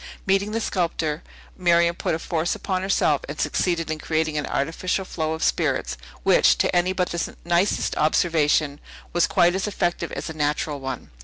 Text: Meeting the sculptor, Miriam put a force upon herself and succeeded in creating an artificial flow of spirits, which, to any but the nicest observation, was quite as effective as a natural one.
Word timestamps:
Meeting 0.25 0.49
the 0.51 0.59
sculptor, 0.59 1.21
Miriam 1.55 1.93
put 1.95 2.15
a 2.15 2.17
force 2.17 2.55
upon 2.55 2.81
herself 2.81 3.21
and 3.29 3.39
succeeded 3.39 3.91
in 3.91 3.99
creating 3.99 4.35
an 4.35 4.47
artificial 4.47 5.05
flow 5.05 5.33
of 5.33 5.43
spirits, 5.43 5.95
which, 6.23 6.57
to 6.57 6.75
any 6.75 6.91
but 6.91 7.09
the 7.11 7.35
nicest 7.45 7.95
observation, 7.97 8.79
was 9.13 9.27
quite 9.27 9.53
as 9.53 9.67
effective 9.67 10.11
as 10.13 10.27
a 10.27 10.33
natural 10.33 10.79
one. 10.79 11.11